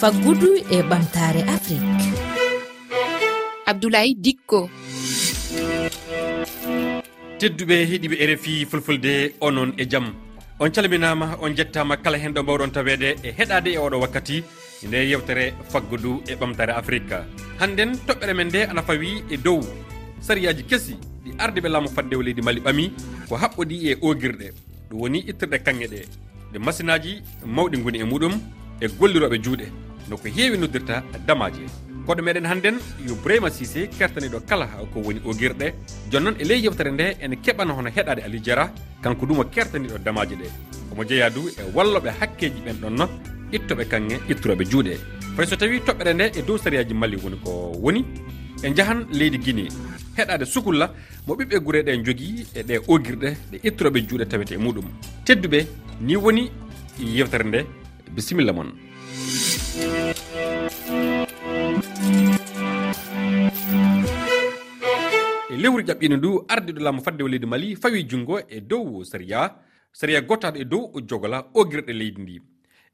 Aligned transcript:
faggudu 0.00 0.48
e 0.70 0.82
ɓamtare 0.82 1.40
afrique. 1.48 2.04
Abdoulaye 3.66 4.14
dikko. 4.14 4.68
Tedduɓe 7.38 7.76
heeɗiɓe 7.88 8.16
rfi 8.32 8.66
fulfulde 8.70 9.32
onon 9.40 9.72
e 9.78 9.84
jaam 9.88 10.12
on 10.60 10.70
calminama 10.70 11.38
on 11.40 11.56
jettama 11.56 11.96
kala 11.96 12.18
hen 12.18 12.32
ɗo 12.34 12.42
mbawɗon 12.42 12.70
tawede 12.72 13.16
e 13.24 13.32
heɗade 13.38 13.70
e 13.72 13.78
oɗo 13.78 14.00
wakkati 14.00 14.44
nde 14.86 15.08
yewtere 15.10 15.54
faggudu 15.72 16.22
e 16.28 16.34
ɓamtare 16.34 16.72
afrique. 16.76 17.16
Hannden 17.58 17.96
toɓɓere 18.06 18.34
men 18.36 18.48
nde 18.48 18.60
ana 18.70 18.82
fawi 18.82 19.24
e 19.30 19.36
dow. 19.36 19.60
Sariyaji 20.20 20.62
kesi 20.64 20.94
ɗi 21.24 21.30
arde 21.38 21.60
ɓe 21.60 21.68
laamu 21.68 21.88
faddewo 21.88 22.22
leydi 22.22 22.42
mali 22.42 22.60
ɓami 22.60 22.92
ko 23.28 23.36
haɓɓoɗi 23.36 23.76
e 23.90 23.96
ogirɗe 24.02 24.52
ɗum 24.90 25.00
woni 25.00 25.18
ittirɗe 25.30 25.58
kanŋe 25.64 25.86
ɗe. 25.88 26.00
Ɗe 26.52 26.58
masinaji 26.58 27.22
mawɗi 27.46 27.76
goni 27.82 27.98
e 27.98 28.04
muɗum 28.04 28.34
e 28.80 28.86
golliroɓe 28.88 29.38
juuɗe. 29.44 29.85
no 30.08 30.16
ko 30.16 30.28
heewi 30.28 30.58
noddirta 30.58 31.02
damaji 31.26 31.66
koɗo 32.06 32.22
meɗen 32.22 32.46
hannden 32.46 32.76
yo 33.06 33.14
bourayma 33.16 33.50
sisé 33.50 33.88
kertaniɗo 33.98 34.40
kala 34.46 34.66
ko 34.92 35.00
woni 35.00 35.20
oguirɗe 35.24 35.74
jonnon 36.10 36.36
e 36.38 36.44
ley 36.44 36.60
yewtere 36.62 36.90
nde 36.90 37.16
ene 37.20 37.36
keɓana 37.44 37.72
hono 37.74 37.90
heɗade 37.90 38.22
aliou 38.22 38.42
diara 38.42 38.70
kanko 39.02 39.26
ɗum 39.26 39.38
o 39.40 39.44
kertaniɗo 39.44 39.98
damaji 39.98 40.34
ɗe. 40.36 40.46
Omo 40.92 41.04
jeeya 41.04 41.30
du 41.30 41.48
e 41.48 41.62
walloɓe 41.74 42.10
hakkeji 42.20 42.60
ɓen 42.64 42.76
ɗon 42.80 42.94
no 42.96 43.08
ittoɓe 43.52 43.84
kanŋe 43.88 44.20
itturoɓe 44.30 44.64
juuɗe. 44.70 44.94
Fay 45.36 45.46
so 45.46 45.56
tawi 45.56 45.80
toɓɓere 45.80 46.14
nde 46.14 46.24
e 46.38 46.42
dow 46.42 46.58
sariyaji 46.58 46.94
mali 46.94 47.16
woni 47.16 47.36
ko 47.44 47.50
woni 47.82 48.04
e 48.62 48.72
jahan 48.74 49.06
leydi 49.10 49.38
guini 49.38 49.68
heɗade 50.16 50.44
sukulla 50.46 50.94
mo 51.26 51.34
ɓiɓɓe 51.34 51.58
guure 51.58 51.82
ɗe 51.82 51.92
jogui 52.04 52.46
e 52.54 52.62
ɗe 52.62 52.74
ogirɗe 52.86 53.28
ɗe 53.50 53.56
itturoɓe 53.64 53.98
juuɗe 54.08 54.24
tawete 54.28 54.52
e 54.54 54.58
muɗum. 54.58 54.86
Tedduɓe 55.24 55.66
ni 56.00 56.16
woni 56.16 56.50
yewtere 56.98 57.44
nde. 57.44 57.66
Bisimilla 58.14 58.52
moon 58.52 58.85
e 65.56 65.58
lewru 65.58 65.82
ƴaɓɓino 65.82 66.16
ndu 66.16 66.44
ardiɗo 66.48 66.80
laamu 66.84 67.00
faddewo 67.04 67.28
leydi 67.28 67.46
mali 67.46 67.76
fawi 67.76 68.04
junngo 68.10 68.40
e 68.48 68.60
dow 68.60 69.02
saria 69.04 69.40
saria 69.92 70.20
gottaɗo 70.20 70.58
e 70.60 70.64
dow 70.64 70.82
jogola 71.08 71.38
ogirɗe 71.54 71.92
leydi 71.92 72.22
ndi. 72.22 72.36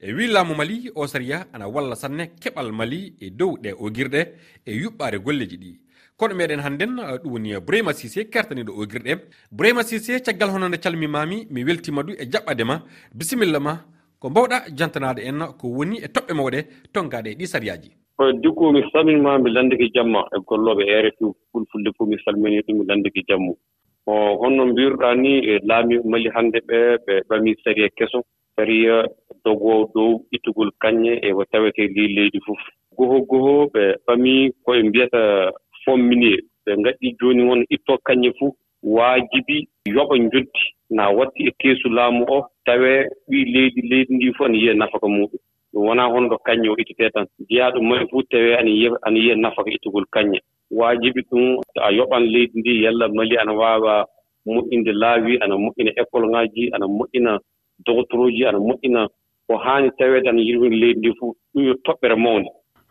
E 0.00 0.12
wi 0.12 0.26
laamu 0.28 0.54
mali 0.54 0.90
o 0.94 1.06
saria 1.06 1.46
ana 1.52 1.66
walla 1.66 1.96
sanne 1.96 2.24
keɓal 2.42 2.70
mali 2.72 3.14
e 3.20 3.30
dow 3.30 3.56
ɗe 3.62 3.70
ogirɗe 3.84 4.20
e 4.66 4.72
yuɓɓare 4.82 5.18
golleji 5.18 5.56
ɗi. 5.62 5.70
Kono 6.16 6.34
meɗen 6.34 6.60
hannden 6.60 6.92
ɗum 7.22 7.32
woni 7.32 7.50
brema 7.66 7.92
sisé 7.92 8.24
kertaniɗo 8.30 8.72
ogirɗe. 8.82 9.12
Brema 9.50 9.82
sisé 9.82 10.20
caggal 10.22 10.50
hono 10.50 10.68
nde 10.68 10.78
calmimami 10.78 11.46
mi 11.50 11.64
weltima 11.64 12.02
du 12.04 12.12
e 12.12 12.24
jaɓɓade 12.32 12.64
ma. 12.64 12.82
Bisimilla 13.14 13.58
ma 13.60 13.74
ko 14.20 14.30
mbawɗa 14.30 14.56
jantanade 14.76 15.18
en 15.28 15.38
ko 15.58 15.66
woni 15.68 15.96
e 15.98 16.06
toɓɓe 16.06 16.32
mawɗe 16.34 16.66
tonkaɗe 16.92 17.30
e 17.30 17.34
ɗi 17.34 17.46
sariyaji. 17.46 17.90
dikku 18.42 18.72
mi 18.72 18.82
salminima 18.92 19.38
mi 19.38 19.50
landike 19.50 19.86
jamma. 19.94 20.20
E 20.34 20.38
gollooɓe 20.46 20.84
eretu 20.96 21.34
fulfulde 21.52 21.90
fof 21.96 22.08
mi 22.08 22.16
salmini 22.24 22.60
ɗum 22.66 22.76
mi 22.78 22.84
landike 22.88 23.22
jammu. 23.28 23.52
O 24.06 24.12
honno 24.40 24.66
mbiruɗaa 24.66 25.14
ni 25.14 25.32
e 25.52 25.58
laami 25.68 25.98
mali 26.04 26.28
hannde 26.34 26.58
ɓe 26.68 26.78
ɓe 27.06 27.14
ɓamii 27.28 27.56
sariya 27.64 27.88
keso. 27.96 28.22
Sariya 28.56 28.96
dogowo 29.44 29.90
dow 29.94 30.12
ittugol 30.32 30.70
kañƴe 30.82 31.12
e 31.26 31.32
ko 31.32 31.44
tawetee 31.52 31.88
ndi 31.88 32.08
leydi 32.16 32.38
fof 32.46 32.60
goho 32.96 33.20
goho 33.30 33.54
ɓe 33.74 33.82
ɓamii 34.06 34.50
koye 34.64 34.82
mbiyata 34.82 35.52
fomminie 35.84 36.36
ɓe 36.66 36.72
ngaɗɗi 36.80 37.16
jooni 37.20 37.42
won 37.48 37.64
ittoo 37.70 37.98
kañƴe 38.06 38.30
fof 38.38 38.54
waajibi 38.82 39.68
yoɓa 39.96 40.14
njoddi 40.18 40.62
naa 40.90 41.10
watti 41.10 41.46
e 41.48 41.52
keesu 41.60 41.88
laamu 41.88 42.24
o 42.28 42.38
tawee 42.66 43.08
ɓii 43.28 43.44
leydi 43.54 43.80
leydi 43.90 44.14
ndi 44.14 44.32
fof 44.34 44.46
ana 44.46 44.56
yiya 44.58 44.74
nafaka 44.74 45.06
muɗum 45.08 45.40
ɗum 45.72 45.86
wonaa 45.86 46.08
honɗo 46.12 46.36
kañƴe 46.46 46.68
o 46.70 46.76
ittete 46.78 47.10
tan. 47.14 47.26
Njiyaa 47.40 47.70
ɗum 47.72 47.84
moni 47.88 48.06
fof 48.10 48.22
tawee 48.30 48.54
ana 48.56 48.70
yiya 48.70 48.90
ana 49.02 49.18
yiya 49.18 49.34
nafaka 49.36 49.70
ittugol 49.70 50.04
kañƴe. 50.14 50.38
Waajibi 50.70 51.22
ɗum 51.30 51.60
a 51.82 51.90
yoɓan 51.92 52.24
leydi 52.32 52.58
ndi 52.60 52.82
yalla 52.82 53.08
mali 53.08 53.36
ana 53.38 53.52
waawa 53.52 54.06
moƴƴinde 54.46 54.92
laawi 54.92 55.38
ana 55.40 55.54
moƴƴina 55.56 55.90
école 56.00 56.26
ŋaaji 56.32 56.70
ana 56.74 56.86
moƴƴina 56.86 57.38
dogotorooji 57.86 58.46
ana 58.46 58.58
moƴƴina 58.58 59.08
ko 59.46 59.56
haani 59.56 59.90
taweede 59.98 60.28
ana 60.28 60.40
yirwinde 60.40 60.76
leydi 60.76 60.98
ndi 60.98 61.12
fof 61.18 61.36
ɗum 61.54 61.64
yo 61.66 61.74
toɓɓere 61.84 62.16
mawnde. 62.16 62.48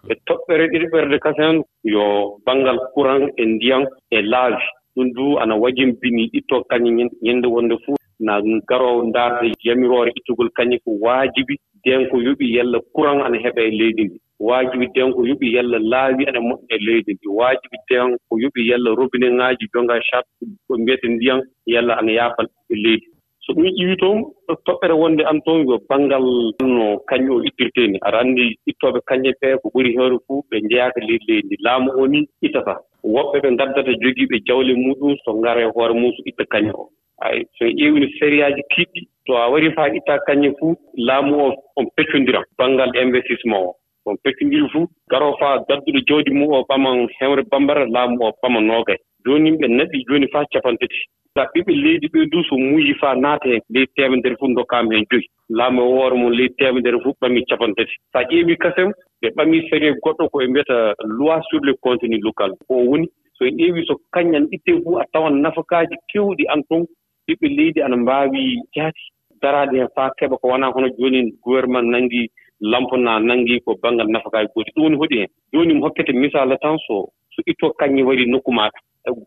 E 0.09 0.13
toɓɓere 0.27 0.67
ɗiɗi 0.71 0.87
ɓerde 0.91 1.17
kasen 1.19 1.63
yo 1.83 2.37
banngal 2.45 2.79
courant 2.93 3.29
e 3.37 3.45
ndiyan 3.45 3.85
e 4.11 4.21
laawi. 4.21 4.61
Ɗum 4.95 5.11
du 5.13 5.37
ana 5.39 5.55
wajimbini 5.55 6.29
ittoo 6.33 6.63
kañƴe 6.69 7.09
ñannde 7.21 7.47
wonde 7.47 7.75
fof 7.85 8.00
na 8.25 8.33
garowo 8.69 9.03
ndaarde 9.09 9.47
yamirore 9.67 10.11
ittugol 10.15 10.49
kañum 10.57 10.79
ko 10.85 10.91
waajibi 11.05 11.55
denko 11.85 12.15
yoɓi 12.27 12.45
yalla 12.55 12.77
courant 12.93 13.21
ana 13.25 13.37
heɓa 13.43 13.61
e 13.69 13.71
leydi 13.79 14.03
ndi. 14.05 14.17
Waajibi 14.47 14.87
denko 14.95 15.19
yoɓi 15.29 15.47
yalla 15.55 15.77
laawi 15.91 16.23
ana 16.29 16.39
moƴƴa 16.47 16.75
e 16.75 16.77
leydi 16.87 17.11
ndi. 17.13 17.27
Waajibi 17.39 17.77
denko 17.89 18.33
yoɓi 18.43 18.61
yalla 18.69 18.89
robinet 18.99 19.33
ŋaaji 19.39 19.65
jonga 19.73 19.95
chat 20.09 20.25
ko 20.67 20.77
mbiyete 20.77 21.07
ndiyan 21.07 21.41
yalla 21.73 21.93
ana 21.99 22.11
yaafal 22.11 22.47
e 22.69 22.75
leydi 22.83 23.05
so 23.51 23.55
ɗum 23.55 23.65
ƴiwi 23.77 23.95
toon 23.97 24.23
toɓɓere 24.65 24.93
wonde 24.93 25.23
an 25.25 25.41
toon 25.45 25.65
yo 25.67 25.77
banngal 25.89 26.23
no 26.61 26.99
kañum 27.07 27.35
o 27.35 27.43
ittirtee 27.43 27.87
ni. 27.87 27.97
Aɗa 28.01 28.19
anndi 28.19 28.55
ittooɓe 28.67 28.99
kañƴe 29.07 29.31
ɓee 29.41 29.55
ko 29.61 29.69
ɓuri 29.73 29.95
heewde 29.95 30.17
fuu 30.27 30.43
ɓe 30.49 30.57
njeyaaka 30.61 30.99
leydi 31.01 31.25
leydi 31.27 31.55
laamu 31.65 31.91
o 32.01 32.07
ni 32.07 32.27
ittata 32.41 32.75
woɓɓe 33.03 33.39
ɓe 33.43 33.51
ngaddata 33.51 33.91
jogiiɓe 34.01 34.37
jawle 34.47 34.73
muɗum 34.75 35.15
so 35.25 35.33
ngara 35.33 35.61
e 35.61 35.71
hoore 35.75 35.93
mum 35.93 36.11
so 36.15 36.23
itta 36.25 36.45
kañum 36.45 36.75
o 36.75 36.89
ay 37.21 37.43
so 37.57 37.65
ƴeewino 37.65 38.07
sériyaaji 38.19 38.61
kiɗɗi 38.73 39.01
to 39.25 39.33
a 39.37 39.49
warii 39.51 39.71
faa 39.75 39.87
ittaa 39.93 40.19
kañƴe 40.27 40.51
fuu 40.59 40.75
laamu 40.97 41.35
o 41.45 41.53
on 41.77 41.85
pecconndiran 41.95 42.43
banngal 42.57 42.91
investissement 42.95 43.63
o 43.65 43.75
on 44.05 44.15
peccondiri 44.23 44.67
fuu 44.69 44.87
garoo 45.09 45.35
faa 45.39 45.57
gadduɗo 45.67 45.99
jawdi 46.07 46.31
mum 46.31 46.51
o 46.53 46.63
ɓaman 46.69 47.07
hewre 47.19 47.43
bambara 47.51 47.85
laamu 47.85 48.17
o 48.25 48.31
ɓama 48.41 48.61
noogay. 48.61 48.97
Jooni 49.25 49.51
ɓe 49.51 49.67
naɓi 49.67 50.05
jooni 50.07 50.27
faa 50.33 50.45
capantati. 50.51 50.97
sabu 51.33 51.49
ɓiɓɓe 51.53 51.73
leydi 51.83 52.07
ɓee 52.13 52.25
du 52.31 52.43
so 52.43 52.55
muuyi 52.57 52.93
faa 53.01 53.15
naata 53.15 53.47
heen 53.49 53.61
leydi 53.73 53.91
teemedere 53.95 54.35
fof 54.39 54.49
dokkaama 54.55 54.93
heen 54.93 55.05
joyi. 55.11 55.25
Laamu 55.49 55.81
e 55.81 55.85
hoore 55.85 56.15
mum 56.17 56.31
leydi 56.33 56.53
teemedere 56.59 56.99
fof 57.03 57.15
ɓamii 57.21 57.45
capan 57.49 57.73
tati. 57.75 57.93
So 58.11 58.19
a 58.19 58.23
ƴeewii 58.23 58.57
kasem 58.57 58.91
ɓe 59.21 59.27
ɓamii 59.37 59.69
série 59.69 59.91
goɗɗo 60.03 60.29
ko 60.31 60.37
ɓe 60.39 60.47
mbiyata 60.49 60.93
loi 61.19 61.41
sur 61.49 61.61
le 61.63 61.73
contenu 61.83 62.17
local. 62.21 62.51
Ko 62.67 62.73
woni 62.89 63.07
so 63.37 63.45
e 63.45 63.49
ƴeewii 63.51 63.85
so 63.87 63.95
kañan 64.13 64.47
ittee 64.51 64.81
fof 64.83 64.99
a 65.01 65.05
tawan 65.13 65.41
nafakaaji 65.41 65.95
keewɗi 66.11 66.43
an 66.53 66.61
toon 66.69 66.83
ɓiɓɓe 67.27 67.47
leydi 67.57 67.81
ana 67.81 67.95
mbaawi 67.97 68.59
jaati. 68.75 69.01
Daraade 69.41 69.75
heen 69.77 69.87
faa 69.95 70.09
keɓa 70.19 70.35
ko 70.37 70.47
wonaa 70.47 70.71
hono 70.75 70.87
jooni 70.99 71.31
gouvernement 71.43 71.87
nanngii 71.93 72.27
lampona 72.59 73.19
nanngii 73.19 73.59
ko 73.65 73.75
baŋngal 73.81 74.07
nafakaaji 74.11 74.49
gooti. 74.55 74.71
Ɗum 74.75 74.83
woni 74.83 74.97
hoɗi 74.97 75.15
heen 75.17 75.29
jooni 75.53 75.73
mi 75.73 75.81
hokkete 75.81 76.11
misala 76.13 76.57
tan 76.57 76.77
so 76.87 77.07
so 77.33 77.39
ittoo 77.47 77.71
kañƴe 77.79 78.03
warii 78.03 78.25
nokku 78.27 78.51
maaɗa. 78.51 78.77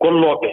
Gollooɓe 0.01 0.49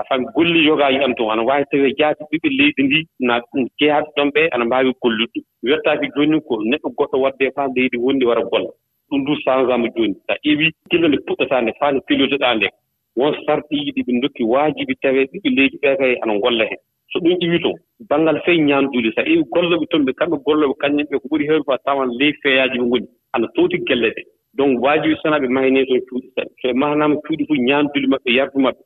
a 0.00 0.04
fami 0.08 0.26
golli 0.34 0.64
yogaaji 0.66 0.98
ɗam 0.98 1.14
toon 1.16 1.30
ana 1.32 1.42
waawi 1.42 1.64
tawii 1.70 1.94
jaati 1.98 2.22
ɓiɓɓe 2.30 2.48
leydi 2.58 2.82
ndi 2.84 2.98
na 3.20 3.40
jeyaaɓe 3.78 4.08
ɗon 4.16 4.30
ɓee 4.34 4.48
ana 4.52 4.64
mbaawi 4.64 4.92
gollude. 5.02 5.38
Ɗum 5.62 5.70
wettaaki 5.72 6.06
jooni 6.14 6.40
ko 6.46 6.54
neɗɗo 6.70 6.88
goɗɗo 6.98 7.16
waɗde 7.24 7.44
e 7.48 7.50
faa 7.56 7.66
leydi 7.76 7.96
wonndi 7.96 8.24
wara 8.26 8.42
golla. 8.50 8.70
Ɗum 9.10 9.24
du 9.26 9.32
changement 9.44 9.90
jooni. 9.96 10.14
So 10.26 10.32
a 10.32 10.36
ƴeewii 10.44 10.70
gila 10.90 11.08
nde 11.08 11.18
puɗɗataa 11.26 11.62
nde 11.62 11.72
faa 11.80 11.90
nde 11.92 12.00
pilotoɗaa 12.06 12.54
nde 12.54 12.68
won 13.16 13.34
sarɗiiji 13.46 13.90
ɗi 13.96 14.02
ɓe 14.06 14.12
ndokki 14.18 14.42
waajibi 14.44 14.94
tawee 15.02 15.24
ɓiɓɓe 15.32 15.48
leydi 15.56 15.76
ɓee 15.82 15.96
kay 15.96 16.14
ana 16.22 16.32
ngolla 16.34 16.64
heen. 16.70 16.80
So 17.12 17.18
ɗum 17.20 17.34
ƴiwi 17.40 17.58
toon 17.62 17.76
banngal 18.08 18.38
fey 18.44 18.58
ñaanduuli 18.58 19.10
so 19.14 19.20
a 19.20 19.24
ƴeewi 19.24 19.44
golloɓe 19.50 19.86
toon 19.90 20.04
ɓe 20.06 20.12
kamɓe 20.14 20.36
golloɓe 20.46 20.74
kañum 20.80 21.06
ɓe 21.10 21.18
ko 21.18 21.26
ɓuri 21.30 21.44
heewde 21.48 21.64
fof 21.66 21.74
a 21.74 21.78
tawan 21.84 22.08
ley 22.18 22.32
feeyaaji 22.42 22.78
ɓe 22.78 22.86
ngoni 22.86 23.06
ana 23.32 23.46
tooti 23.54 23.78
gelle 23.88 24.10
ɗe 24.14 24.22
donc 24.54 24.82
waajibi 24.82 25.16
sonaa 25.22 25.38
ɓe 25.42 25.48
mahinee 25.48 25.86
toon 25.86 26.00
cuuɗi. 26.08 26.28
Saɗi 26.36 26.50
so 26.62 26.68
ɓe 26.68 26.74
mahanaama 26.74 27.16
cuuɗi 27.24 27.44
fof 27.48 27.58
ñaanduuli 27.58 28.06
maɓɓe 28.12 28.30
yardu 28.38 28.58
maɓɓe. 28.60 28.82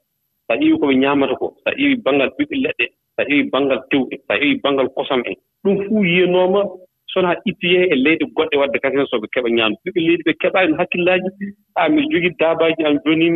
so 0.53 0.59
a 0.59 0.61
ƴeewi 0.61 0.79
ko 0.79 0.87
ɓe 0.87 0.95
ñaamata 0.97 1.35
ko 1.41 1.47
so 1.57 1.71
a 1.71 1.73
ƴeewi 1.75 1.97
banngal 2.05 2.31
ɓiɓɓe 2.39 2.57
leɗɗe 2.65 2.87
so 3.17 3.23
a 3.23 3.25
ƴeewi 3.25 3.51
banngal 3.53 3.81
tewɗe 3.91 4.17
so 4.17 4.33
a 4.33 4.37
ƴeewi 4.39 4.61
banngal 4.63 4.89
kosam 4.97 5.23
en. 5.27 5.37
Ɗum 5.65 5.77
fuu 5.87 6.05
yiyanooma 6.05 6.61
sono 7.13 7.29
haa 7.29 7.41
ittoyee 7.45 7.89
e 7.93 7.95
leyɗe 8.05 8.25
goɗɗe 8.37 8.57
waɗde 8.61 8.79
kadi 8.83 8.97
so 9.11 9.17
ɓe 9.23 9.29
keɓa 9.35 9.49
ñaamdu 9.57 9.79
ɓiɓɓe 9.85 10.01
leydi 10.07 10.23
ɓe 10.27 10.33
keɓaani 10.41 10.77
hakkillaaji 10.79 11.29
a 11.81 11.89
miɗa 11.89 12.09
jogii 12.13 12.35
daabaaji 12.41 12.83
am 12.85 12.97
jooni 13.05 13.27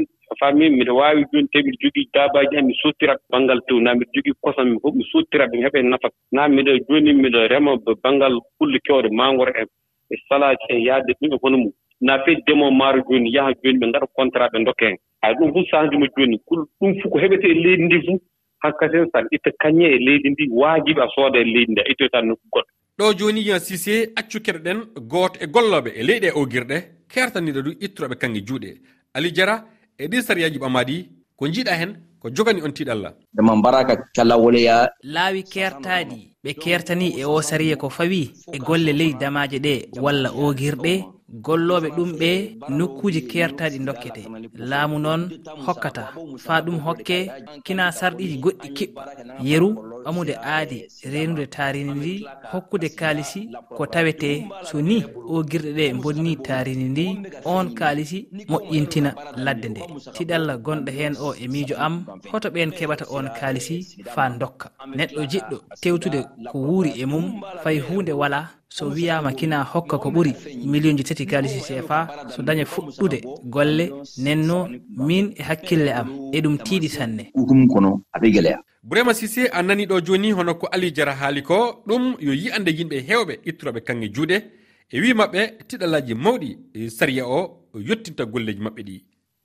famille 0.41 0.77
miɗa 0.79 0.93
waawi 1.01 1.25
jooni 1.33 1.49
tawi 1.53 1.65
miɗa 1.65 1.79
jogii 1.83 2.09
daabaaji 2.15 2.57
am 2.59 2.67
mi 2.67 2.75
sottirat 2.83 3.21
banngal 3.31 3.61
tew 3.69 3.81
naa 3.81 3.95
miɗa 3.95 4.13
jogii 4.15 4.35
kosam 4.45 4.67
mi 4.71 4.79
fof 4.83 4.95
mi 4.95 5.05
sottirat 5.13 5.51
mi 5.53 5.63
heɓa 5.65 5.79
hen 5.79 5.89
nafat 5.91 6.13
naa 6.33 6.49
miɗa 6.49 6.73
jooni 6.89 7.13
miɗa 7.23 7.49
rema 7.49 7.73
banngal 8.03 8.35
kulle 8.59 8.79
keewɗe 8.87 9.09
maangoro 9.19 9.53
en 9.61 9.69
e 10.13 10.17
salaaji 10.29 10.67
en 10.69 10.81
yaadde 10.89 11.13
ɗum 11.21 11.33
e 11.35 11.39
hono 11.43 11.57
mum. 11.59 11.73
Naa 12.01 12.19
fedi 12.25 12.43
demoo 12.47 12.71
maaro 12.71 13.01
jooni 13.09 13.33
yaha 13.35 13.53
jooni 13.63 13.79
ɓe 13.81 13.87
ngaɗa 13.89 14.07
contrat 14.17 14.53
ɓe 14.53 14.59
ndokka 14.61 14.87
heen 14.87 14.99
hay 15.27 15.35
ɗum 15.39 15.53
fof 15.55 15.67
changement 15.71 16.01
mo 16.01 16.07
jooni 16.17 16.37
ɗum 16.81 16.93
fof 17.01 17.13
ko 17.13 17.19
heɓetee 17.19 17.51
e 17.55 17.61
leydi 17.65 17.85
ndi 17.85 17.99
fof 18.07 18.21
hakka 18.63 18.87
so 18.93 19.05
saɗa 19.13 19.29
itta 19.37 19.51
kañe 19.63 19.85
e 19.97 19.99
leydi 20.07 20.29
ndi 20.31 20.45
waajiɓe 20.61 21.01
a 21.03 21.09
sooda 21.15 21.39
e 21.41 21.45
leydi 21.45 21.73
ndi 21.73 21.81
a 21.81 21.91
ittoytan 21.91 22.27
nokku 22.29 22.47
goɗɗo. 22.53 22.71
Ɗo 22.99 23.13
jooni 23.19 23.41
yan 23.49 23.61
sisé 23.61 24.13
accukeɗoɗen 24.17 24.79
gooto 25.11 25.37
e 25.45 25.47
golloɓe 25.47 25.91
e 25.99 26.03
leyɗe 26.09 26.29
e 26.29 26.37
ogirɗe 26.41 26.77
kertaniɗo 27.13 27.61
ɗum 27.67 27.75
ittoroɓe 27.85 28.15
kanŋe 28.21 28.41
juuɗe. 28.47 28.71
Ali 29.15 29.33
diara 29.33 29.65
e 29.99 30.05
ɗi 30.09 30.23
sariyaji 30.23 30.59
ɓamaɗi 30.59 30.97
ko 31.37 31.45
jiiɗa 31.49 31.73
hen 31.81 31.93
ko 32.21 32.31
jogani 32.31 32.63
on 32.63 32.73
tiɗalla 32.73 33.15
ema 33.39 33.57
mbaraka 33.57 33.97
callawolya 34.15 34.89
laawi 35.03 35.43
kertaɗi 35.43 36.21
ɓe 36.45 36.53
kertani 36.63 37.09
e 37.21 37.25
o 37.25 37.43
sariya 37.43 37.77
ko 37.77 37.89
fawi 37.91 38.33
e 38.53 38.59
golle 38.59 38.93
ley 38.93 39.13
damaje 39.21 39.59
ɗe 39.59 40.01
walla 40.03 40.31
ogirɗe 40.33 41.16
golloɓe 41.29 41.89
ɗum 41.97 42.11
ɓe 42.21 42.31
nokkuji 42.79 43.21
kertaɗi 43.31 43.79
dokkete 43.87 44.23
laamu 44.71 44.97
noon 45.05 45.23
hokkata. 45.67 46.05
Fa 46.45 46.61
ɗum 46.65 46.79
hokke 46.87 47.17
kina 47.65 47.85
sarɗiji 47.99 48.37
goɗɗi 48.45 48.69
kiɓɓa 48.77 49.03
yeru 49.49 49.69
ɓamude 50.05 50.35
aadi 50.55 50.79
renude 51.13 51.45
tarini 51.55 51.93
ndi 52.01 52.13
hokkude 52.53 52.89
kaalisi 52.99 53.41
ko 53.77 53.83
tawete 53.93 54.31
so 54.69 54.77
ni 54.89 54.97
o 55.31 55.39
ogirɗe 55.41 55.73
ɗe 55.79 55.85
bonni 56.03 56.33
tarini 56.47 56.85
ndi 56.93 57.07
on 57.45 57.67
kaalisi 57.79 58.19
moƴƴintina 58.51 59.11
ladde 59.45 59.69
nde. 59.73 59.83
Tiɗalla 60.15 60.55
gonɗo 60.65 60.91
hen 60.99 61.15
o 61.27 61.29
e 61.43 61.47
miijo 61.53 61.77
am 61.87 61.95
hoto 62.31 62.49
ɓen 62.55 62.71
keɓata 62.77 63.05
on 63.17 63.27
kaalisi 63.39 63.77
fa 64.15 64.23
dokka 64.41 64.67
neɗɗo 64.97 65.23
jiɗɗo 65.33 65.57
tewtude 65.83 66.21
ko 66.51 66.57
wuuri 66.67 66.91
e 67.03 67.05
mum 67.13 67.27
fay 67.63 67.79
hunde 67.87 68.13
wala 68.21 68.41
so 68.69 68.89
wiyama 68.89 69.33
kina 69.33 69.63
hokka 69.63 69.99
ko 69.99 70.09
ɓuuri 70.11 70.33
million 70.67 70.97
ji 70.97 71.05
tati 71.05 71.27
kalisi 71.27 71.61
cfa 71.61 72.29
so 72.29 72.43
daña 72.43 72.65
fuɗɗude 72.65 73.19
golle 73.45 73.91
nenno 74.25 74.69
min 75.07 75.33
e 75.37 75.43
hakkille 75.43 75.91
am 75.93 76.09
e 76.33 76.41
ɗum 76.41 76.57
tiiɗi 76.59 76.89
sanne. 76.89 77.31
Ɗum 77.35 77.67
kono 77.69 78.03
aɓe 78.15 78.31
gueleya 78.33 78.59
bourema 78.83 79.15
sise 79.15 79.49
a 79.53 79.63
nani 79.63 79.87
ɗo 79.87 80.01
joni 80.01 80.33
hono 80.33 80.55
ko 80.55 80.67
ali 80.73 80.91
diara 80.93 81.13
haali 81.15 81.43
ko 81.43 81.83
ɗum 81.87 82.17
yo 82.21 82.33
yiyande 82.33 82.71
yimɓe 82.71 82.97
hewɓe 83.09 83.35
ittoroɓe 83.45 83.81
kanŋe 83.87 84.09
juuɗe 84.15 84.37
e 84.95 85.01
wi 85.01 85.13
maɓɓe 85.15 85.41
tiɗalaji 85.69 86.15
mawɗi 86.15 86.51
e 86.75 86.89
saria 86.91 87.25
o 87.27 87.61
yettinta 87.89 88.25
golleji 88.27 88.61
maɓɓe 88.63 88.83
ɗi. 88.87 88.97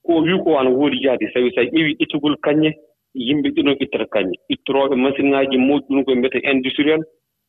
Ko 0.05 0.21
wi 0.21 0.37
ko 0.43 0.59
ana 0.59 0.69
woodi 0.69 1.01
jaade 1.03 1.25
sawi 1.33 1.51
so 1.55 1.61
a 1.61 1.65
ƴeewi 1.65 1.95
ittugol 1.99 2.35
kañƴe 2.43 2.69
yimɓe 3.15 3.49
ɗinon 3.55 3.75
ittata 3.79 4.05
kañƴe 4.13 4.35
ŋaji 5.31 5.57
mawɗi 5.57 5.85
ɗum 5.89 6.03
koye 6.05 6.17
mbiyete 6.17 6.39
industriel 6.51 7.01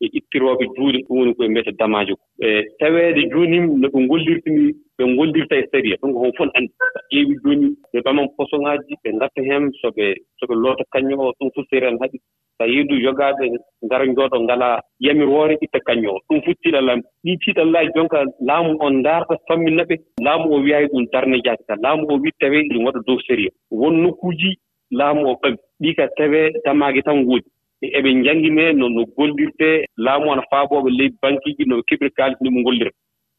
e 0.03 0.07
ittirooɓe 0.19 0.65
juuɗe 0.77 0.99
ɗum 1.07 1.19
woni 1.19 1.35
koye 1.37 1.49
mbiyete 1.49 1.73
damaajo 1.79 2.15
e 2.47 2.49
taweede 2.79 3.23
jooni 3.33 3.59
no 3.81 3.89
ɓe 3.93 3.99
ngollirtini 4.07 4.65
ɓe 4.99 5.05
ngollirta 5.13 5.55
e 5.57 5.65
séria 5.73 5.97
ɗum 6.01 6.13
ko 6.13 6.19
homo 6.19 6.33
fof 6.37 6.49
anndi. 6.57 6.73
So 6.79 7.01
ƴeewi 7.13 7.35
jooni 7.45 7.67
ɓe 7.93 7.99
ɓaman 8.05 8.27
posoŋaaji 8.37 8.95
ɓe 9.03 9.09
ngatta 9.17 9.41
heen 9.49 9.65
so 9.81 9.89
ɓe 9.97 10.05
so 10.39 10.47
ɓe 10.49 10.55
loota 10.63 10.85
kañƴo 10.93 11.17
o 11.29 11.33
ɗum 11.39 11.51
fof 11.55 11.67
séria 11.71 11.91
no 11.91 11.99
haɗi 12.03 12.19
so 12.59 12.65
a 12.65 12.67
yeedu 12.67 12.95
yogaaɓe 13.07 13.45
ngara 13.85 14.05
njooɗo 14.07 14.37
ngalaa 14.45 14.81
yamiroore 15.01 15.55
itta 15.65 15.79
kañƴo 15.87 16.11
o 16.17 16.21
ɗum 16.29 16.41
fof 16.45 16.57
tiiɗallaaji 16.63 17.03
ɗii 17.25 17.37
tiiɗallaaji 17.43 17.91
jonka 17.95 18.19
laamu 18.49 18.77
on 18.81 18.95
ndaarta 19.01 19.35
famminna 19.49 19.83
ɓe 19.85 19.95
laamu 20.25 20.47
o 20.55 20.59
wiyayi 20.65 20.87
ɗum 20.93 21.07
darne 21.13 21.37
jaati 21.45 21.65
ka. 21.69 21.75
Laamu 21.83 22.07
o 22.13 22.19
wii 22.23 22.33
tawee 22.41 22.69
ɗum 22.69 22.85
waɗa 22.87 23.01
dow 23.07 23.19
séria 23.27 23.51
won 23.71 23.95
nokkuuji 24.03 24.51
laamu 24.91 25.27
o 25.31 25.35
ɓaɓi 25.43 25.57
ɗii 25.81 25.95
ka 25.95 26.09
tawee 26.17 26.53
damaage 26.65 27.03
tan 27.03 27.25
woodi 27.27 27.49
eɓe 27.99 28.11
janngine 28.25 28.73
no 28.79 28.89
no 28.89 29.05
gollirtee 29.17 29.85
laamu 29.97 30.33
ana 30.33 30.43
faaɓooɓe 30.51 30.91
ley 30.99 31.11
banque 31.23 31.49
ji 31.57 31.65
no 31.67 31.77
ɓe 31.77 31.83
keɓiri 31.89 32.11
kaalis 32.17 32.39
ndi 32.41 32.51
mo 32.51 32.61
ngollira 32.61 32.91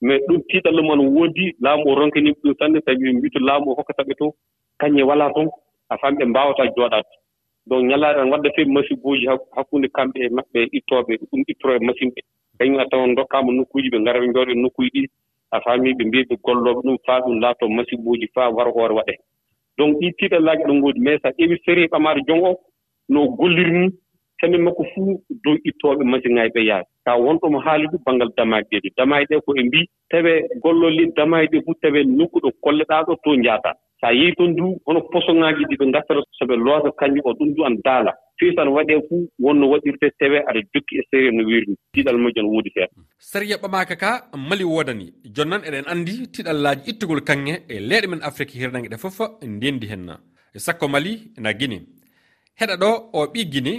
mais 0.02 0.22
ɗum 0.28 0.42
tiiɗalla 0.50 0.82
mo 0.82 0.94
ana 0.94 1.04
woodi 1.16 1.46
laamu 1.62 1.84
o 1.92 1.96
ronkaniiɓe 1.96 2.40
ɗum 2.44 2.54
sanne 2.60 2.80
sabi 2.86 3.04
ɓe 3.06 3.14
mbiyto 3.18 3.40
laamu 3.40 3.72
o 3.72 3.76
hokkata 3.78 4.04
ɓe 4.04 4.14
to 4.20 4.34
kañe 4.80 5.04
walaa 5.04 5.32
toon 5.34 5.50
a 5.90 5.98
faami 5.98 6.18
ɓe 6.18 6.26
mbaawataa 6.26 6.72
jooɗaade. 6.76 7.12
Donc 7.68 7.84
ñalaaɗe 7.90 8.20
an 8.22 8.32
wadda 8.32 8.50
feewi 8.56 8.72
masibuuji 8.72 9.26
hakkunde 9.56 9.88
kamɓe 9.96 10.20
e 10.26 10.30
maɓɓe 10.38 10.60
e 10.64 10.68
ittooɓe 10.78 11.14
ɗum 11.32 11.42
ittoroo 11.48 11.76
e 11.76 11.86
machine 11.88 12.12
ɓe. 12.16 12.22
Kañum 12.58 12.80
a 12.80 12.86
tawan 12.90 13.12
ndokkaama 13.12 13.52
nokkuuji 13.54 13.90
ɓe 13.94 14.00
ngara 14.00 14.20
ɓe 14.20 14.28
njooɗo 14.28 14.52
e 14.52 14.56
nokkuuji 14.56 14.90
ɗi 14.94 15.10
a 15.52 15.62
faami 15.62 15.94
ɓe 15.98 16.04
mbiya 16.08 16.24
ɓe 16.30 16.36
gollooɓe 16.46 16.82
ɗum 16.84 16.98
faa 17.06 17.20
ɗum 17.24 17.40
laatoo 17.40 17.70
masibuuji 17.70 18.28
faa 18.36 18.50
wara 18.50 18.72
hoore 18.72 18.94
waɗee. 19.00 19.18
Donc 19.78 20.00
ɗi 20.00 20.08
tiiɗallaaji 20.18 20.64
ɗo 20.68 20.74
ngoodi 20.74 21.00
mais 21.00 21.20
so 21.22 21.28
a 21.30 21.32
ƴeewi 21.38 21.58
série 21.66 21.88
ɓamaade 21.88 22.22
jon 22.28 22.40
o 22.44 22.60
no 23.10 23.28
gollir 23.28 23.72
ni 23.72 23.88
samin 24.44 24.62
makko 24.68 24.84
fuu 24.94 25.14
dow 25.44 25.56
ittooɓe 25.70 26.04
machine 26.12 26.36
ŋaaji 26.36 26.52
ɓe 26.56 26.62
yaade 26.70 26.88
kaa 27.06 27.16
wonɗo 27.26 27.48
mo 27.54 27.60
haalidu 27.66 27.98
baŋngal 28.06 28.32
damaaji 28.38 28.68
ɗee 28.72 28.82
ɗi 28.84 28.90
damaaji 28.98 29.26
ɗee 29.30 29.42
ko 29.46 29.52
ɓe 29.56 29.64
mbii 29.68 29.86
tawee 30.12 30.40
gollolin 30.64 31.12
damaaji 31.18 31.48
ɗee 31.54 31.64
fof 31.66 31.78
tawee 31.82 32.04
nokku 32.18 32.38
ɗo 32.44 32.50
kolleɗaa 32.64 33.06
ɗo 33.08 33.14
to 33.24 33.36
njaataa 33.40 33.76
so 34.00 34.08
a 34.08 34.12
yehii 34.20 34.36
toon 34.38 34.56
du 34.58 34.66
hono 34.86 35.00
posoŋaaji 35.12 35.64
ɗi 35.70 35.76
ɓe 35.80 35.86
ngattata 35.88 36.22
so 36.38 36.44
ɓe 36.50 36.56
loota 36.66 36.90
kañum 37.00 37.22
o 37.30 37.32
ɗum 37.38 37.50
du 37.56 37.64
an 37.66 37.76
daala. 37.86 38.12
Fiis 38.40 38.58
an 38.58 38.68
waɗee 38.76 39.00
fuu 39.08 39.30
wonno 39.40 39.70
waɗirte 39.72 40.08
tawee 40.20 40.42
aɗa 40.50 40.60
jokki 40.74 40.94
e 41.00 41.04
série 41.12 41.32
no 41.32 41.44
wiiri 41.48 41.68
ni 41.70 41.76
tiiɗal 41.94 42.18
moƴƴo 42.24 42.42
no 42.44 42.50
woodi 42.54 42.70
seeɗa 42.76 42.92
série 43.20 43.56
ɓamaaka 43.64 43.96
kaa 43.96 44.16
mali 44.50 44.64
woodani. 44.64 45.08
Jooni 45.36 45.50
noon 45.52 45.64
eɗen 45.68 45.86
anndi 45.92 46.14
tiɗallaaji 46.34 46.90
ittugol 46.92 47.22
kaŋŋe 47.30 47.54
e 47.74 47.76
leyɗe 47.90 48.08
men 48.12 48.22
afrique 48.30 48.56
hirnange 48.60 48.90
ɗe 48.92 48.98
fof 49.04 49.20
ndenndi 49.42 49.88
heen 49.92 50.12
sakko 50.66 50.88
mali 50.88 51.32
na 51.44 51.54
guine 51.54 51.78
heɗa 52.60 52.76
ɗo 52.82 52.90
o 53.14 53.20
ɓi 53.34 53.42
guine 53.52 53.74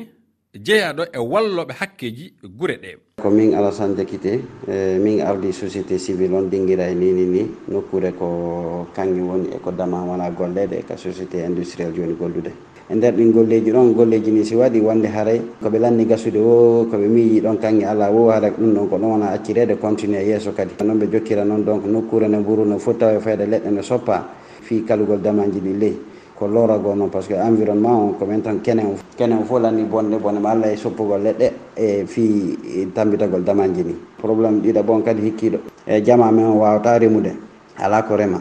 jeeyaɗo 0.55 1.03
e 1.13 1.19
walloɓe 1.19 1.73
hakkeji 1.81 2.35
gure 2.57 2.77
ɗe. 2.83 2.97
Ko 3.21 3.31
min 3.31 3.55
alassane 3.55 3.95
dekite 3.97 4.39
e, 4.69 4.99
min 4.99 5.21
ardi 5.21 5.53
société 5.53 5.99
civile 5.99 6.33
on 6.37 6.49
dinguira 6.49 6.87
e 6.89 6.95
nini 6.95 7.25
ni 7.27 7.51
nokkure 7.69 8.13
ko 8.17 8.87
kanŋe 8.95 9.21
woni 9.21 9.49
eko 9.57 9.71
dama 9.73 10.03
wona 10.05 10.31
golleɗe 10.31 10.85
ka 10.87 10.95
société 10.97 11.45
industriel 11.45 11.93
joni 11.93 12.15
gollude. 12.15 12.53
E 12.89 12.95
nder 12.95 13.15
ɗin 13.15 13.33
golleji 13.33 13.71
ɗon 13.73 13.95
golleji 13.95 14.31
ni 14.31 14.45
si 14.45 14.55
waɗi 14.55 14.81
wonde 14.81 15.07
haaray 15.09 15.41
koɓe 15.61 15.79
lanni 15.81 16.07
gasude 16.07 16.37
o 16.39 16.87
koɓe 16.89 17.09
miiji 17.09 17.41
ɗon 17.41 17.57
kanŋe 17.59 17.85
ala 17.85 18.11
wo 18.13 18.31
haara 18.31 18.51
ɗum 18.51 18.75
ɗon 18.75 18.89
ko 18.89 18.97
ɗon 18.99 19.11
wona 19.11 19.31
accirede 19.33 19.77
continue 19.81 20.19
e 20.23 20.29
yesso 20.29 20.53
kadi. 20.53 20.75
Noon 20.85 20.99
ɓe 21.01 21.11
jokkira 21.11 21.45
noon 21.45 21.65
donc 21.65 21.85
nokkure 21.85 22.29
ne 22.29 22.37
no 22.39 22.79
foti 22.79 22.99
tawa 22.99 23.15
e 23.15 23.21
fayde 23.21 23.47
leɗɗe 23.51 23.71
ne 23.73 23.83
soppa 23.83 24.29
fi 24.63 24.85
kalugol 24.85 25.21
damaji 25.21 25.59
ɗi 25.61 25.79
ley. 25.79 25.97
ko 26.35 26.47
lorago 26.49 26.95
noon 26.95 27.11
par 27.11 27.23
ce 27.23 27.29
que 27.29 27.35
environnement 27.35 27.95
o 27.95 28.09
ko 28.19 28.25
komin 28.27 28.43
tan 28.43 28.59
kenen 28.61 28.97
kenen 29.17 29.45
fof 29.45 29.61
lanni 29.61 29.85
bonde 29.85 30.19
bone 30.19 30.39
ma 30.41 30.51
allah 30.51 30.73
e 30.73 30.77
soppugol 30.77 31.23
leɗɗe 31.23 31.53
e 31.77 32.05
fi 32.07 32.59
tambitagol 32.95 33.43
damanji 33.45 33.85
ni. 33.85 33.95
Probléme 34.21 34.61
ɗiɗa 34.61 34.83
bon 34.83 35.03
kadi 35.03 35.23
hikkiɗo 35.23 35.59
e 35.87 36.03
jama 36.03 36.31
men 36.33 36.47
o 36.47 36.59
wawata 36.59 36.99
remude 36.99 37.33
ala 37.79 38.03
ko 38.03 38.17
rema. 38.17 38.41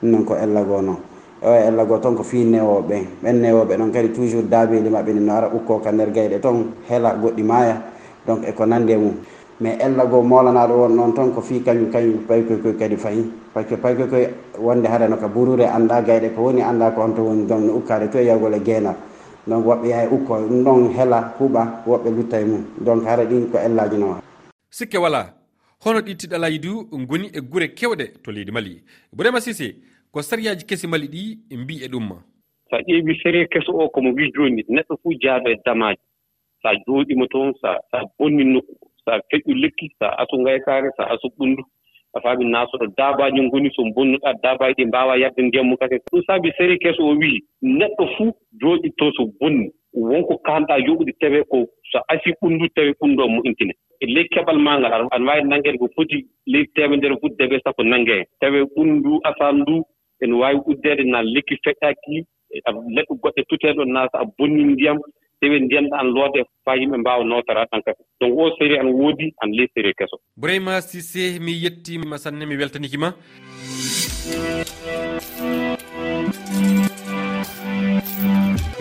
Ɗum 0.00 0.10
noon 0.10 0.24
ko 0.24 0.34
ellago 0.36 0.80
noon 0.82 0.96
o 1.42 1.48
e 1.52 1.66
ellago 1.68 1.98
toon 1.98 2.14
ko 2.14 2.22
fi 2.22 2.44
newoɓe 2.44 2.96
ɓen 3.22 3.40
newoɓe 3.40 3.76
ɗon 3.76 3.90
kadi 3.92 4.08
toujours 4.12 4.44
daabili 4.48 4.88
maɓɓe 4.88 5.12
ni 5.14 5.20
no 5.20 5.32
ara 5.32 5.48
ukko 5.52 5.80
ka 5.82 5.90
nder 5.92 6.10
gayɗe 6.12 6.40
toon 6.40 6.70
heela 6.88 7.14
goɗɗi 7.20 7.42
maaya 7.42 7.82
donc 8.26 8.46
eko 8.46 8.64
nandi 8.66 8.92
e 8.92 8.96
mum. 8.96 9.14
mais 9.60 9.78
ellago 9.80 10.22
molanaɗo 10.22 10.74
won 10.74 10.96
noon 10.96 11.14
toon 11.14 11.32
ko 11.34 11.40
fi 11.40 11.60
kañum 11.60 11.90
kañum 11.90 12.26
paykoykoy 12.26 12.76
kadi 12.78 12.96
fayi. 12.96 13.24
Par 13.52 13.62
ce 13.64 13.68
que 13.68 13.76
paykoykoy 13.76 14.26
wonde 14.58 14.86
harano 14.86 15.16
ka 15.16 15.28
burude 15.28 15.62
anda 15.66 16.02
gayɗe 16.02 16.34
ko 16.34 16.42
woni 16.42 16.62
anda 16.62 16.90
ko 16.90 17.02
honto 17.02 17.22
woni 17.22 17.46
donc 17.46 17.64
ne 17.64 17.70
ukkade 17.72 18.10
to 18.10 18.18
e 18.18 18.26
yawgol 18.26 18.54
e 18.54 18.60
geenal. 18.64 18.96
Donc 19.46 19.66
woɓɓe 19.66 19.88
yaha 19.88 20.04
e 20.04 20.08
ukko 20.10 20.34
ɗum 20.48 20.64
ɗon 20.64 20.92
heela 20.96 21.34
huuɓa 21.38 21.82
woɓɓe 21.86 22.10
lutta 22.16 22.40
e 22.40 22.44
mum. 22.44 22.64
Donc 22.80 23.04
hara 23.06 23.24
ɗin 23.24 23.50
ko 23.50 23.58
ellaji 23.58 23.98
noon 23.98 24.20
sikke 24.70 24.96
wala 24.98 25.34
hono 25.84 26.00
ɗi 26.00 26.16
tiɗalaji 26.16 26.58
du 26.58 26.84
goni 27.06 27.30
e 27.32 27.40
guure 27.40 27.68
kewɗe 27.68 28.22
to 28.22 28.32
leydi 28.32 28.50
mali. 28.52 28.82
Bourema 29.12 29.40
sisé 29.40 29.76
ko 30.10 30.22
sariyaji 30.22 30.66
kesi 30.66 30.86
mali 30.86 31.06
ɗi 31.08 31.56
mbi 31.56 31.84
e 31.84 31.88
ɗum 31.88 32.08
so 32.70 32.76
a 32.76 32.80
ƴeewi 32.82 33.20
série 33.22 33.46
keso 33.46 33.72
o 33.72 33.88
komo 33.88 34.10
wi 34.16 34.32
jooni 34.34 34.64
neɗɗo 34.68 34.96
fuu 35.02 35.14
jaaɗo 35.20 35.48
e 35.50 35.60
damaji 35.64 36.00
so 36.62 36.68
a 36.68 36.74
jooɗiima 36.74 37.26
toon 37.30 37.52
sa 37.60 37.78
sa 37.90 38.02
bonni 38.18 38.44
nokku. 38.44 38.74
so 39.04 39.12
a 39.12 39.20
feƴƴu 39.30 39.54
lekki 39.62 39.88
so 39.98 40.06
a 40.06 40.18
asu 40.22 40.36
ngaykaare 40.40 40.90
so 40.96 41.02
a 41.02 41.10
asu 41.14 41.28
ɓunndu 41.38 41.62
a 42.14 42.20
faami 42.20 42.44
naasoɗo 42.44 42.86
daabaaji 42.96 43.40
ngoni 43.42 43.70
so 43.76 43.82
bonnuɗaa 43.94 44.32
daabaaji 44.42 44.74
ɗi 44.78 44.86
mbaawa 44.86 45.16
yaɓde 45.22 45.42
ndiyammu 45.42 45.76
kadi 45.76 45.96
ɗum 46.10 46.22
saabi 46.26 46.50
séri 46.58 46.78
keso 46.78 47.02
o 47.06 47.14
wii 47.20 47.40
neɗɗo 47.62 48.04
fuu 48.16 48.30
jooɗittoo 48.60 49.10
so 49.16 49.26
bonni. 49.40 49.68
Wonko 49.94 50.34
kaanɗaa 50.46 50.78
yoɓude 50.86 51.12
tawee 51.20 51.42
ko 51.50 51.66
so 51.90 51.98
asii 52.08 52.34
ɓunndu 52.42 52.68
tawee 52.74 52.94
ɓunndu 53.00 53.20
o 53.24 53.28
moƴƴintine 53.28 53.72
e 54.00 54.06
ley 54.06 54.26
keɓal 54.28 54.58
maa 54.58 54.78
ngal 54.78 54.92
aɗa 54.94 55.24
waawi 55.26 55.42
nanngeede 55.48 55.78
ko 55.78 55.88
foti 55.96 56.26
ley 56.46 56.64
teemedere 56.74 57.16
foti 57.20 57.36
debe 57.38 57.60
sappo 57.64 57.82
nanngee. 57.82 58.14
Heen 58.16 58.26
tawee 58.40 58.64
ɓunndu 58.76 59.20
asal 59.24 59.54
ndu 59.56 59.82
ene 60.22 60.34
waawi 60.40 60.60
uddeede 60.66 61.04
na 61.04 61.22
lekki 61.22 61.54
feƴƴaaki. 61.64 62.24
E 62.54 62.58
neɗɗo 62.94 63.14
goɗɗe 63.22 63.42
tuteeɗo 63.48 63.84
naasa 63.84 64.18
a 64.22 64.24
bonni 64.38 64.64
ndiyam. 64.64 64.98
tawi 65.40 65.56
en 65.56 65.88
an 65.92 66.08
loode 66.16 66.40
fa 66.64 66.76
yimɓe 66.76 66.96
mbaawa 66.98 67.24
notorade 67.24 67.68
tan 67.70 67.82
kadi. 67.82 68.02
Donc 68.20 68.38
o 68.38 68.50
série 68.58 68.78
an 68.78 68.88
woodi 68.92 69.32
an 69.42 69.50
ley 69.52 69.68
série 69.74 69.94
keso. 69.94 70.16
Bourayma 70.36 70.80
sisé 70.80 71.38
mi 71.40 71.52
yettima 71.52 72.18
sanne 72.18 72.44
mi 72.46 72.56
weltanikima 72.56 73.14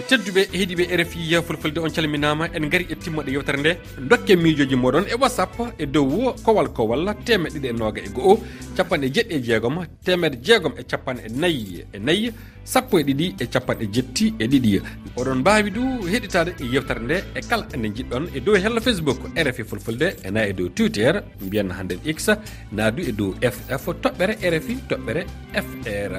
tedduɓe 0.10 0.42
e 0.52 0.58
heeɗiɓe 0.58 0.84
e 0.92 0.96
rfi 0.98 1.20
fulfulde 1.48 1.80
on 1.80 1.90
calminama 1.90 2.48
en 2.54 2.70
gaari 2.70 2.86
e 2.90 2.96
timmoɗe 2.96 3.32
yewtere 3.32 3.58
nde. 3.60 3.72
Dokke 4.10 4.36
miijoji 4.36 4.76
moɗon 4.76 5.06
e 5.08 5.16
whatsapp 5.16 5.56
e 5.78 5.86
dow 5.86 6.34
kowal 6.44 6.68
kowal 6.74 7.16
temeɗe 7.26 7.60
ɗiɗi 7.60 7.68
e 7.70 7.74
noga 7.74 8.02
e 8.02 8.10
goho 8.10 8.40
capanɗe 8.76 9.08
jeɗɗi 9.16 9.36
e 9.36 9.42
jeegom 9.42 9.86
temeɗe 10.06 10.38
jeegom 10.44 10.74
e 10.78 10.84
capanɗe 10.84 11.30
nayyi 11.42 11.86
e 11.94 12.00
nayyi 12.00 12.32
sappo 12.64 13.00
e 13.00 13.04
ɗiɗi 13.04 13.36
e 13.40 13.46
capanɗe 13.48 13.86
jetti 13.94 14.34
e 14.40 14.48
ɗiɗi. 14.48 14.82
Oɗon 15.16 15.40
mbawi 15.40 15.72
du 15.72 15.82
heɗitade 16.12 16.52
e 16.60 16.66
yewtere 16.74 17.00
nde 17.00 17.24
e 17.36 17.42
kala 17.50 17.66
nde 17.78 17.88
jiɗɗon 17.96 18.24
e 18.36 18.40
dow 18.40 18.56
hello 18.56 18.82
facebook 18.82 19.20
rfi 19.36 19.64
fulfulde 19.64 20.16
ena 20.24 20.48
e 20.48 20.54
dow 20.54 20.70
twitter 20.70 21.24
mbiyen 21.42 21.72
handen 21.72 22.00
x 22.06 22.30
naadu 22.72 23.02
e 23.04 23.12
dow 23.12 23.34
ff 23.42 23.88
toɓɓere 24.04 24.34
rfi 24.54 24.74
toɓɓere 24.90 25.22
fr 25.54 26.14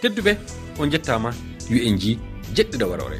tedduɓe 0.00 0.36
on 0.78 0.90
jettama 0.90 1.30
yo 1.70 1.78
en 1.82 1.98
jii 1.98 2.27
jeɗɗiɗo 2.56 2.86
warore 2.90 3.18